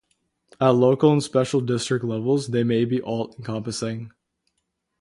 [0.59, 4.11] At local and special district levels, they may be all-encompassing.